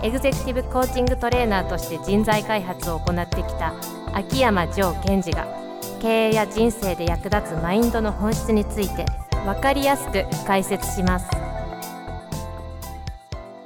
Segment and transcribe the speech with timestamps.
[0.00, 3.74] エグゼクティブコーチングトレーナーとして人材開発を行ってきた
[4.14, 5.48] 秋山城賢治が
[6.00, 9.04] 経営や人生で役立つマインドの本質について
[9.44, 11.28] 分かりやすく解説します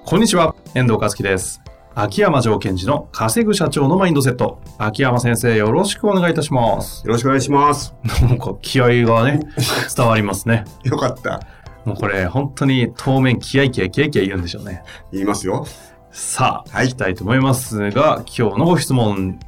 [0.07, 1.63] こんにちは、遠藤和樹です。
[1.95, 4.61] 秋山城賢治の稼ぐ社長のマインドセット。
[4.77, 7.07] 秋山先生、よろしくお願いいたします。
[7.07, 7.95] よろしくお願いします。
[8.21, 9.41] なんか気合がね、
[9.97, 10.65] 伝わりますね。
[10.85, 11.41] よかった。
[11.87, 14.83] もうこれ、本当に当面気合気合気合気合言うんでしょうね。
[15.13, 15.67] 言いますよ。
[16.13, 19.41] さあ、はい行きたいと思いますが、今日のご質問、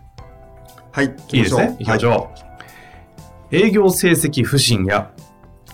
[0.93, 1.15] はい。
[1.33, 1.77] いいですね？
[1.79, 2.31] 行きましょ
[3.53, 3.57] う。
[3.57, 5.11] 営業成績不振や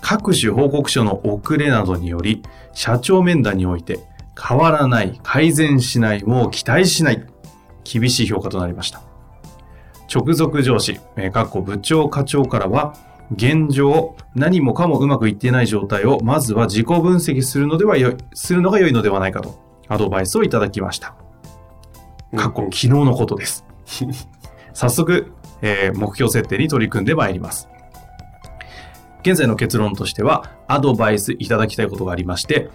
[0.01, 4.01] 各種報告書の遅れなどにより、社長面談において
[4.37, 7.25] 変わらない、改善しない、もう期待しない、
[7.85, 9.01] 厳しい評価となりました。
[10.13, 12.95] 直属上司、えー、かっこ部長課長からは、
[13.33, 21.15] 現状、何もかもうまくいっていない状態を、まずは自己分析するのではよい、するのが良いのではないかと、アドバイスをいただきました。
[22.37, 23.67] 過去、昨日のことです。
[24.73, 27.69] 早速、えー目標設定に取り組んでまいります。
[29.23, 32.71] 現在の結論としては、アドバイスいただきたいことがありまして、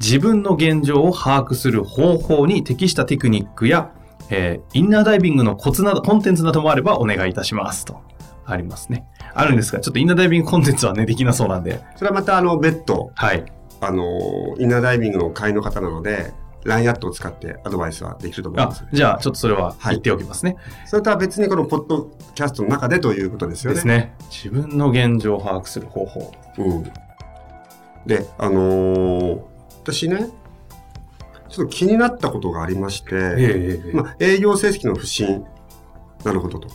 [0.00, 3.92] 自分の現状を把握する方法に適したテクニックや、
[4.28, 8.00] えーインナーダイビングのコツなど、コンテンツなどもあればお願いいたしますと。
[8.44, 9.06] ありますね。
[9.34, 13.44] あるんですが、ちょっとインナーダイビングコンテンツはね、できなそうなんで、それはまた、あの、別途、はい。
[13.80, 14.02] あの、
[14.58, 16.32] インナーダイビングの会の方なので、
[16.66, 20.56] LINE アットを使ってアドバイスはできると思いあます。、じゃあ、ちょっとそれは言っておきますね。
[20.86, 23.74] それとは別にこのポッドキャストの中でということですよね。
[23.74, 24.14] ですね。
[24.30, 26.32] 自分の現状を把握する方法。
[26.58, 26.92] うん。
[28.06, 29.56] で、あのー
[29.86, 30.30] 私ね、
[31.48, 35.44] ちょっと気になったことがありまして、ええまあ、営業成績の不振、
[36.24, 36.68] なるほどと。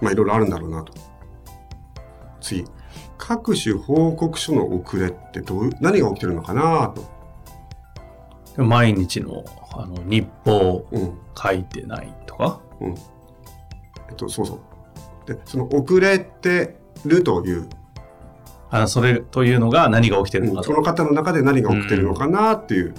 [0.00, 0.92] まあ、いろいろあるんだろうなと。
[2.40, 2.64] 次、
[3.18, 7.04] 各種報告書の遅れってどう、何が起きてるのかなと。
[8.56, 11.18] 毎日のあの日報うん。
[11.34, 12.60] 書いてないとか？
[12.80, 12.90] うん。
[12.90, 12.94] え
[14.12, 14.60] っと、そうそ
[15.26, 15.32] う。
[15.32, 16.76] で、その遅れて
[17.06, 17.68] るという、
[18.70, 20.64] あそれというのが何が起きてるのかと。
[20.64, 22.94] その方の中で何が起きてるのかなっていう。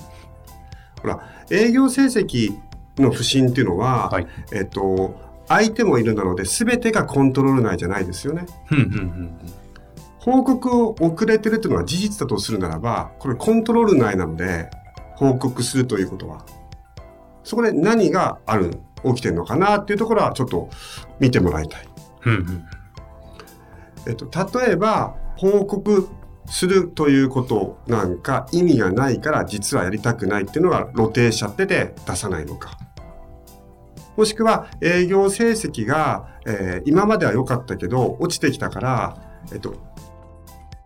[1.01, 2.57] ほら、営業成績
[2.97, 4.27] の不振っていうのは、はい。
[4.51, 8.45] えっと、相手もいるなので、全てがコントロール内じゃないですよね。
[8.65, 9.37] ふんふんふん
[10.17, 14.71] 報告を遅れてるというのは事実だとするならば、これコントロール内なので、
[15.15, 16.45] 報告するということは。
[17.43, 20.69] そこで何がある、起きてるのかなっていうところはちょっと
[21.19, 21.87] 見てもらいたい。
[24.07, 24.27] えっと、
[24.61, 26.07] 例えば、報告
[26.45, 32.77] するということなんか意味がないから実はやりたくないっていうのが露呈しちゃってて出さないのか。
[34.15, 39.17] もしくは営業成績が、えー今までは良かったけど落ちてきたから、
[39.51, 39.75] えっと、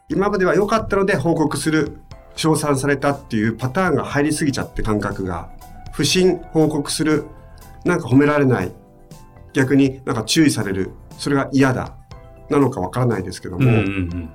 [0.07, 1.99] 今までは良かったので報告する、
[2.38, 5.50] 称賛されたっていうパターンが入りすぎちゃって感覚が、
[5.92, 7.25] 不審報告する、
[7.84, 8.72] なんか褒められない、
[9.53, 11.96] 逆になんか注意される、それが嫌だ、
[12.50, 14.30] なのかわからないですけども、うんうんうん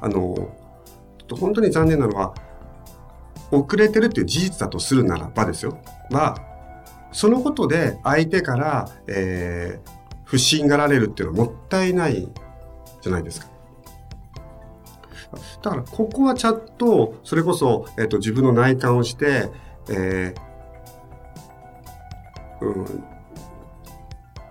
[0.00, 0.44] あの、ちょ
[1.24, 2.34] っと本当に残念なのは、
[3.52, 5.78] 遅れてるっていう事実だとするならばですよ。
[6.10, 6.36] は、
[7.12, 10.02] そのことで相手から、えー
[10.32, 12.26] 不審がられるっていうのはもったいない
[13.02, 13.51] じゃないですか。
[15.62, 19.50] だから、ここはちゃんと、それこそ、えっ、と、自分の内観をして、
[19.88, 20.52] えー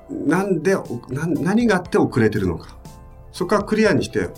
[0.09, 0.75] うん、なんで、
[1.09, 2.78] な何があって遅れてるのか。
[3.31, 4.30] そこはクリアにして、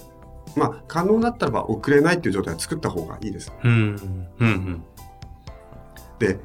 [0.55, 3.51] まあ、可能だったらば遅れないっていう状態を作った方がいいです。
[3.63, 3.71] うん
[4.39, 4.83] うんうん
[6.19, 6.39] で、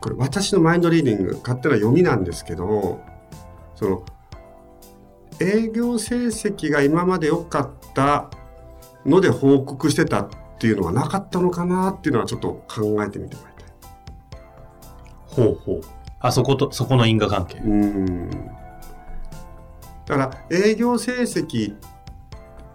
[0.00, 3.00] これ私のマインドリーディング、勝手な読みなんですけど、
[3.74, 4.04] その、
[5.40, 8.28] 営業成績が今まで良かった
[9.08, 10.28] ので報告してたっ
[10.58, 13.68] ていうのはなかったのかなっていうのはちょっと考えてみてもらいたい。
[15.26, 15.80] ほうほう。
[16.20, 17.58] あそこと、そこの因果関係。
[17.58, 18.30] うーん。
[20.06, 21.76] だから、営業成績、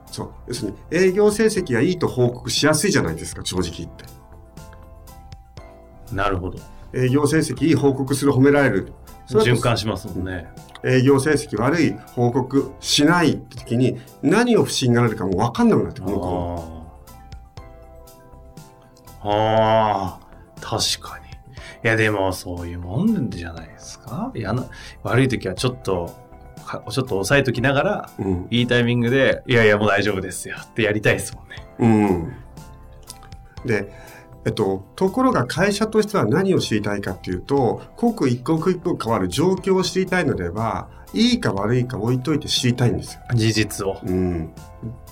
[0.05, 4.05] そう、要するに営業成績がいいと報告しやすいじゃないですか、正直言って。
[6.13, 6.59] なるほど。
[6.93, 8.93] 営業成績いい報告する褒められる。
[9.27, 10.47] 循環しますもんね。
[10.85, 16.17] 営業成績悪い報告しないって時に何を不審がられるかもう分かんなくなってくる
[19.25, 20.19] ああ。
[20.59, 21.25] 確かに。
[21.25, 24.31] いや、でも、そういうもんじゃないですか。
[24.35, 24.65] いやな
[25.03, 26.13] 悪い時はちょっと、
[26.65, 28.47] かちょっと抑えときながら、うん。
[28.49, 31.65] いいタイミングで、いやいや、もう大丈夫ですよってやりたいですもんね。
[31.79, 32.33] うん。
[33.65, 33.91] で、
[34.45, 43.21] えっと、ところが会社としては何を知りたいかっていうと、刻一刻一刻変わる状況を知りたいのでは、いいか悪いか置いといて知りたいんですよ。
[43.35, 43.99] 事実を。
[44.03, 44.51] うん。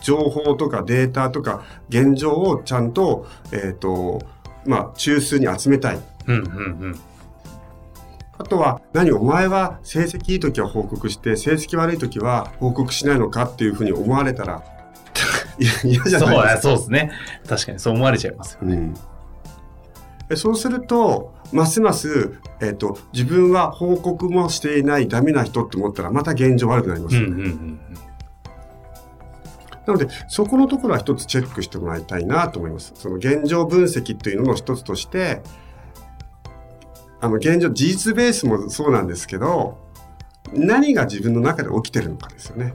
[0.01, 4.21] 情報とかデータとか現状をちゃんと、えっと、
[4.65, 5.99] まあ、中枢に集めたい。
[6.27, 6.99] うんうんうん。
[8.37, 14.63] あとは、何お前は成績いい時は報告して、成績悪い時は報告しないのかっていうふうに思われたら、
[15.83, 16.61] 嫌じゃそうだないですか。
[16.61, 17.11] そうですね。
[17.47, 18.59] 確かにそう思われちゃいますよ。
[18.63, 19.10] うんえ
[20.35, 27.27] そうすると、ますます、えっ、と、自分は報告もしていないダメな人って思ったら、また現状悪くなりますよね。
[27.27, 27.79] うんうんうん
[29.85, 32.93] なので、そこのところは一つチェックしてもらいたいなと思います。
[32.95, 35.41] その現状分析っていうのの一つとして、
[37.19, 39.77] あの、現状、事実ベースもそうなんですけど、
[40.53, 42.73] 何が自分の中で起きてるのかですよね。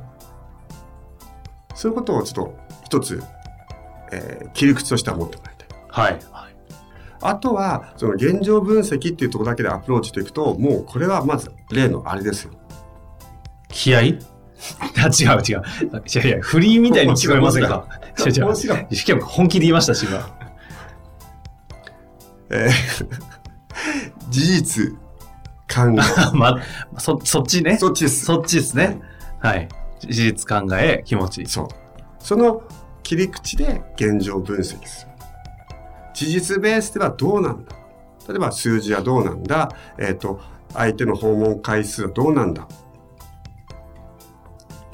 [1.75, 3.23] そういうことをちょっと一つ、
[4.13, 5.69] えー切り口としては持ってもらいたい。
[5.89, 6.19] はい。
[7.21, 7.33] はい。
[7.33, 12.53] あとは、その現状分析っていうところだけでアプローチしていくと、もうこれはまず例のあれですよ。
[13.69, 14.03] 気合？
[14.03, 14.19] い
[14.97, 15.63] あ違う違う。
[16.15, 17.87] いやいや、フリーみたいに聞こえませんか？
[18.27, 18.95] 違う違う。
[18.95, 20.27] しかも本気で言いましたし、今。
[22.51, 23.27] えー
[24.31, 24.93] 事実、
[25.73, 25.91] 考
[26.37, 26.59] ま、
[26.99, 27.77] そ、そっちねえ。。
[27.79, 28.25] そっちです。
[28.25, 28.99] そっちですね。
[29.39, 29.69] はい。
[30.01, 31.47] 事実考え、気持ち。
[31.47, 31.69] そう。
[32.19, 32.63] その
[33.03, 35.13] 切り口で現状分析する。
[36.17, 37.77] 事実ベースではどうなんだ？
[38.27, 39.69] 例えば数字はどうなんだ？
[39.99, 40.41] えっ、と、
[40.73, 42.67] 相手の訪問回数はどうなんだ？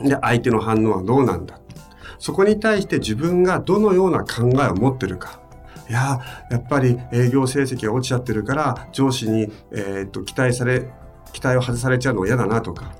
[0.00, 1.60] で、相手の反応はどうなんだ？
[2.18, 5.40] そこに対して自分がどのような考えを持ってるか。
[5.88, 6.20] いや、
[6.50, 10.90] やっぱり営業成績が落ちちゃってるから、上司に、えっ、と、期待され、
[11.32, 12.92] 期待を外されちゃうのは嫌だなとか。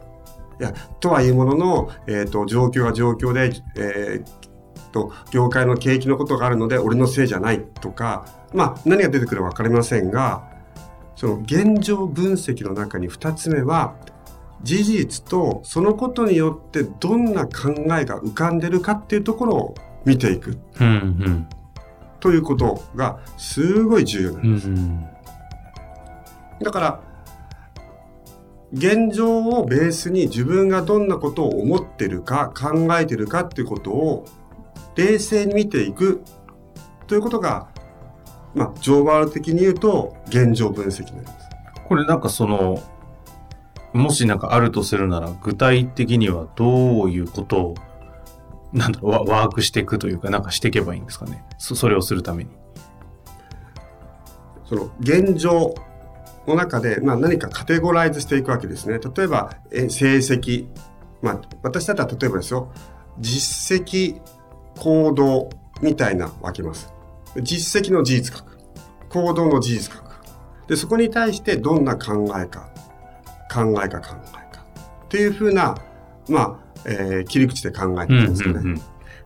[0.61, 4.52] いや、とはいうものの、えっ、と、状況は状況で、えー
[4.93, 10.45] と、業界の景気のことがあるので、俺のせいじゃないとか、まあ、何が出てくるかわかりませんが、
[11.17, 13.95] その現状分析の中に二つ目は、
[14.63, 19.75] 事実とそのことによってどんな考えが浮かんでるかっていうところを
[20.05, 21.49] 見ていくうんうん。
[22.21, 24.69] ということがすごい重要なんです。
[24.69, 25.07] うんうん。
[26.63, 27.01] だから、
[28.73, 34.25] 現状をベースに自分がどんなことを思ってるか考えてるかっていうことを
[34.97, 36.23] 冷静に見ていく
[37.07, 37.69] ということが、
[38.55, 41.49] まあ、ジョーバール的に言うと現状分析になります。
[41.87, 42.83] これなんかその、
[43.93, 47.75] もしなんかあるとするなら、具体的にはどういうことを、
[48.73, 51.45] なんだろう、ワワークしていくというか、なんかしていけばいいんですかね。
[51.59, 52.51] そそれをするために。
[54.65, 55.75] その現状
[56.47, 58.99] の中で、まあ、何かカテゴライズしていくわけですね。
[58.99, 60.69] 例えば、え成績。
[61.21, 62.73] まあ、私だったら例えばですよ、
[63.21, 64.21] 実績、
[64.83, 65.49] 行動
[65.81, 66.93] みたいな分けます。
[67.41, 68.59] 実績の事実書く。
[69.11, 70.11] 行動の事実書く。
[70.67, 72.69] で、そこに対してどんな考えか、
[73.49, 74.65] 考えか考えか。
[75.05, 75.77] っていうふうな、
[76.29, 78.81] まあ、えー切り口で考えていくんですよね。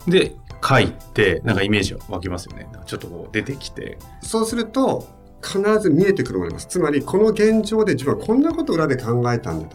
[0.06, 2.68] で、書いて、なんかイメージ湧きますよね。
[2.84, 3.96] ちょっとこう出てきて。
[4.20, 5.08] そうすると、
[5.42, 6.66] 必ず見えてくると思います。
[6.66, 9.68] つまり、この現状で自分はこんなことを裏で考えたんだ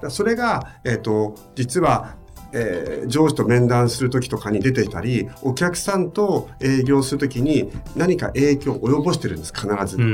[0.00, 0.10] と。
[0.10, 2.16] それが、えっ、と、実は、
[2.52, 9.96] えー上司と面談するときとかに出ていたり、お客さんと営業するときに何か影響を及ぼしてるんです、必ず。
[9.96, 10.12] うんうんう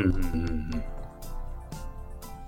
[0.76, 0.84] ん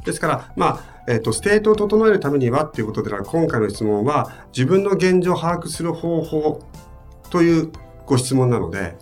[0.05, 6.61] ですから、まあ、えっ、と、ステートを整えるためにはっていうことでは、今回の質問は、自分の現状を把握する方法
[7.31, 7.71] という
[8.07, 8.97] ご質問なので、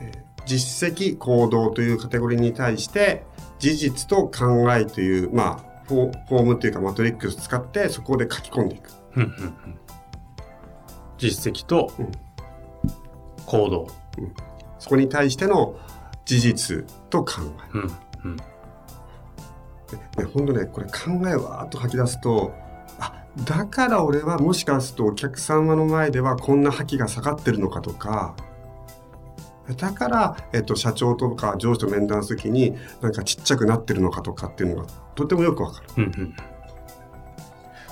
[0.00, 3.24] えー実績、行動というカテゴリーに対して、
[3.58, 8.90] 事実と考えという、まあ、フォームというかマトリックスを使って、そこで書き込んでいく。
[9.16, 9.54] うんうんうん
[11.16, 12.12] 実績とうん
[13.46, 13.86] 行動。
[14.78, 15.76] そこに対しての
[16.24, 17.40] 事実と考
[17.74, 17.78] え。
[17.78, 17.92] うん
[18.24, 20.92] うんね、本当ね、これ考
[21.28, 22.52] えをわーっと吐き出すと、
[22.98, 28.34] あ、だから俺はもしかするとお客様の前ではこんな覇気が下がってるのかとか、
[29.76, 35.86] だから、えっと、社長とか上司と面談するときに、なんかちっちゃくなってるのかとかっていうのが、とてもよくわかる。
[35.96, 36.34] うんうん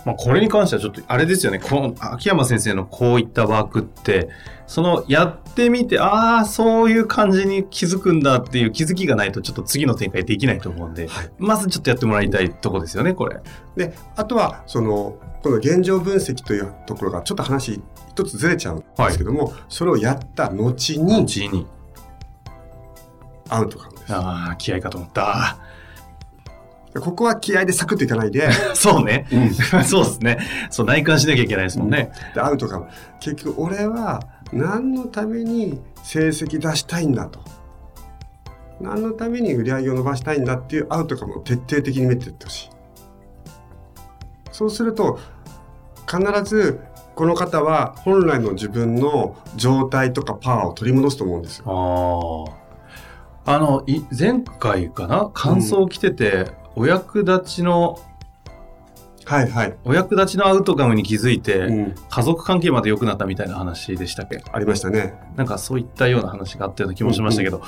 [0.05, 4.31] まあ、これに関してはちょっとあれですよねこの秋山先生のこういったワークって
[4.67, 13.41] そのやってみてああそういう感じに気づくんだっていう気づきがないとちょっと次の展開できないと思うんで、はいまずちょっとやってもらいたいとこですよねこれ。
[13.77, 17.83] で、あとは、その、この現状分析というところがちょっと話
[18.15, 21.67] 一つずれちゃうんですけども、それをやった後に、後に。
[23.49, 24.15] アウトカムです。
[24.15, 25.57] ああ、気合かと思った。
[27.01, 29.27] ここは気合でサクッといかないで、 そうね。
[29.33, 29.55] うん
[29.85, 30.39] そうですね。
[30.71, 32.13] そう、内観しなきゃいけないですもんね。
[32.35, 32.87] でアウトカム。
[33.19, 34.21] 結局俺は
[34.53, 37.41] 何のために成績出したいんだと。
[38.81, 42.71] 何のために売り上げを伸ばしたいんだっていうアウトカムを徹底的に見ていってほしい。
[44.51, 45.19] そうすると
[46.07, 46.81] 必ず
[47.15, 52.55] この方は本来の自分の状態とかパワーを取り戻すと思うんですよ。
[53.45, 55.31] あの、い前回かな？
[55.35, 57.99] 感想来てて、お役立ちの、
[59.25, 59.77] はいはい。
[59.85, 64.43] お役立ちのアウトカムに気づいて、うん、家族関係まで良くなったみたいな話でしたっけ？
[64.53, 65.15] ありましたね。
[65.37, 67.63] なんかそういったような話があったような気もしましたけど、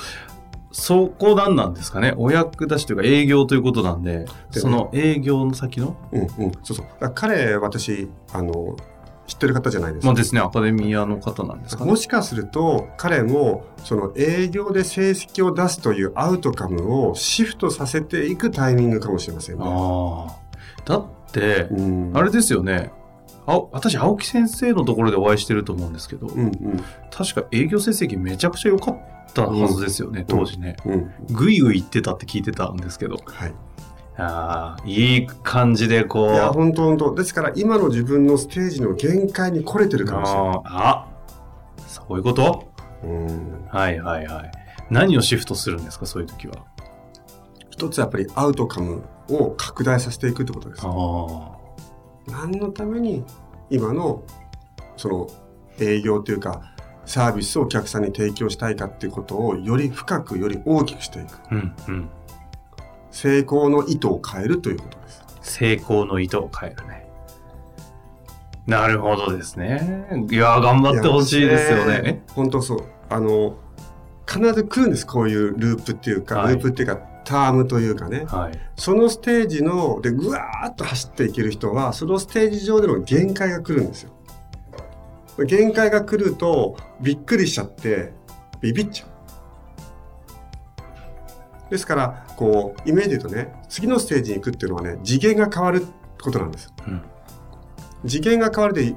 [0.73, 2.15] そこなんなんですかね？
[2.17, 6.53] お役立ちというか営業ということなんで、でその営業の先の、うんうん。
[6.63, 6.87] そうそう。
[7.15, 8.77] 彼、私、あの、
[9.27, 10.07] 知ってる方じゃないですか。
[10.09, 11.91] まあですね、アカデミアの方なんですかね。
[11.91, 19.65] もしかすると彼もその営業で成績を出すというアウトカムをシフトさせていくタイミングかもしれませんね。
[19.65, 20.45] ああ。
[20.85, 22.93] だって、うんあれですよね。
[23.47, 26.53] あ私、青木先生のところでお会いしてると思うんですけど、うん
[27.11, 28.99] 確か営業成績めちゃくちゃ良かっ
[29.35, 30.77] たはずですよね、当時ね。
[30.85, 31.11] うんうん。
[31.31, 33.17] ぐいぐい言ってたって聞いてたんですけど。
[33.25, 33.55] はい。
[34.17, 36.33] ああ、いい感じでこう。
[36.33, 40.61] いや、本当本当ですから今の自分のステージの限界に来れてるかもしれない。
[40.65, 41.09] あ
[41.89, 42.69] そういうこと？
[43.03, 44.53] うんはいはいはい。
[44.91, 46.55] 何をシフトするんですか、そういう時は？
[47.71, 50.83] 一つやっぱりアウトカムを拡大させていくってことです。
[50.85, 51.59] あ
[52.27, 53.25] 何のために
[53.69, 54.23] 今の
[54.97, 55.27] その
[55.81, 56.73] 営業というか
[57.05, 61.35] サービスをお客さんに提供したいかっていうことをより深くより大きくしていく。
[61.35, 61.49] あ。
[61.51, 62.09] うんうん。
[63.15, 65.25] 成功の意図を変えるということです。
[65.41, 67.09] 成功の意図を変えるね。
[68.67, 70.07] なるほどですね。
[70.31, 72.25] いやー、頑張ってほしいですよね。
[72.33, 72.85] 本当そう。
[73.09, 73.57] あの、
[74.27, 75.07] 必ず来るんです。
[75.07, 78.37] こういうループっていうか、はいループっていうか、タームというかねえ。
[78.37, 78.59] はい。
[78.77, 84.11] そのステージの、で、ぐわーっと走っていける人は、そのステージ上での限界が来るんですよ。
[85.47, 88.13] 限界が来ると、びっくりしちゃって、
[88.61, 89.14] ビビっちゃう。
[91.75, 95.87] ですから、こう、イメージで言うとね、次のステージに行くっていうのはね、次元が変わる
[96.23, 96.73] ことなんです。
[96.87, 97.03] うん
[98.07, 98.95] 次元が変わるで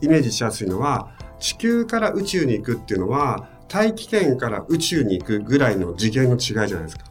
[0.00, 7.04] イメージしやすいのは地球から宇宙に行くっていうのは大気圏から宇宙に行くぐらいの次元の違いじゃないですか。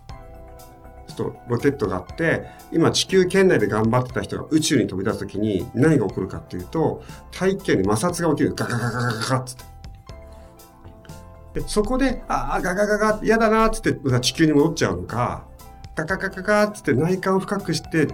[1.07, 9.74] ちょっとロケットがあって今地球圏内で頑張ってた人が宇宙に飛び出す時に何が起こるかっていうと大気圏に摩擦が起きるガガガガガガガッつって。
[11.55, 15.45] でそこでああガガガガ嫌だなっつってまた地球に戻っちゃうのか
[15.95, 18.07] ガガガガガっつって内観を深くして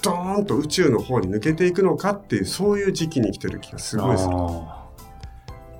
[0.00, 4.30] ドーンと宇宙の方に抜けていくのかっていうそういう時期に来てる気がすごいする。
[4.32, 4.84] あー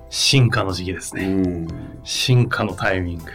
[0.09, 1.25] 進化の時期ですね。
[1.25, 1.67] うん
[2.03, 3.25] 進化のタイミング。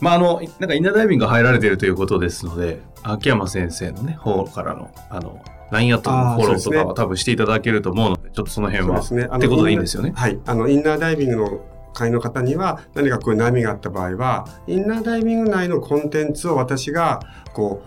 [0.00, 9.36] まあ、あの、なんかインナーダイビングが入られているということですので、秋山先生のね、方からの、あの、LINE アットのフォローとかは多分していただけると思うので、ちょっとその辺は、そうですね。
[9.36, 10.12] ってことでいいんですよね。
[10.16, 10.40] はい。
[10.44, 11.60] あの、インナーダイビングの
[11.92, 17.20] 会の方には、何かこういう悩みがあった場合は、インナーダイビング内のコンテンツを私が、
[17.52, 17.82] こ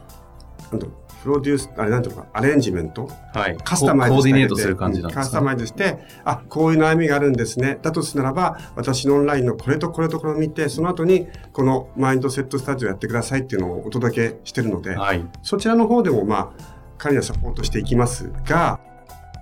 [0.71, 0.77] う、
[1.25, 3.57] プロデュース、あれなんていうのか、アレンジメントはい。
[3.63, 5.41] カスタマイズコーディしてあげてネートする感じなんでカスタ。
[5.41, 7.79] マイズして、あ、こういう悩みがあるんですね。
[7.81, 15.25] だとするならば、私のオンラインのこれとこれとこれを見て、その後に、このマインドセットスタジオやってくださいっていうのをお届けしてるので、はい。
[15.41, 18.79] そちらの方でも、まあ、彼にはサポートしていきますが、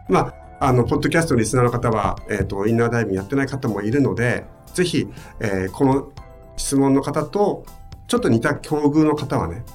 [0.07, 5.09] まあ、あの、ポッドキャストのリスナーの方は、えっ、と、インナーダイビングやってない方もいるので、ぜひ、
[5.41, 6.09] えーこの
[6.55, 7.65] 質問の方と、
[8.07, 9.65] ちょっと似た境遇の方はね、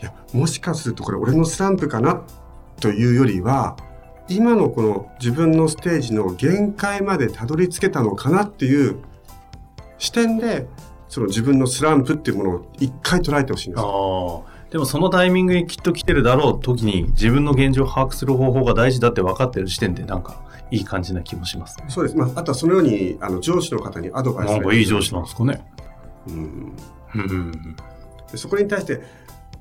[0.00, 2.22] いや、もしかするとこれ俺のスランプかな
[2.80, 3.76] というよりは、
[4.26, 9.00] 今のこの自分のステージの限界までたどり着けたのかなっていう
[9.98, 10.66] 視点で、
[11.08, 13.84] その自分のスランプっていうものを一回捉えてほしいんです。
[13.84, 14.53] あ。
[14.74, 21.84] でもそのタイミングにきっと来てるだろう時に自分の現状を把握する方法が大事だって分かってる時点でなんかいい感じな気もしますね。
[21.90, 22.16] そうです。
[22.16, 25.64] まあ、あとはそのように、あの、上司の方にアドバイスなんかいい上司なんですかね。
[26.26, 26.76] うん。
[27.14, 27.76] うん
[28.34, 29.00] そこに対して、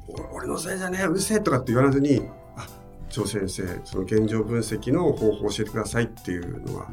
[0.08, 2.24] お俺のせいじゃねえ、うるせえとかって言われずに、
[2.58, 2.66] あ、
[3.10, 6.88] 張先生、その現状分析の方法を教えてくださいっていうのは、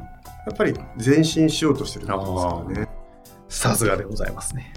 [0.45, 2.87] やっぱり前進しようとしてるんですよね。
[3.49, 4.71] さすがでございますね。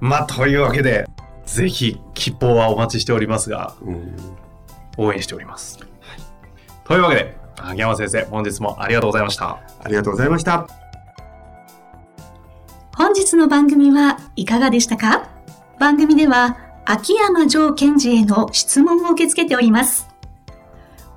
[0.00, 1.06] まあ、というわけで、
[1.54, 4.16] ぜひ、希望はお待ちしておりますが、うん。
[4.96, 5.78] 応援しております。
[6.84, 9.60] というわけで、秋山先生、本日もありがとうございました。
[9.82, 10.66] ありがとうございました。
[12.96, 15.28] 本日の番組はいかがでしたか？
[15.78, 20.08] 番組では秋山城賢治への質問を受け付けております。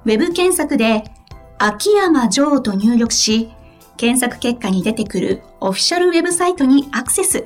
[0.06, 1.04] ウェブ検索で
[1.58, 3.52] 秋山城と入力し、
[3.98, 7.46] 検索結果に出てくるオフィシャルウェブサイトにアクセス。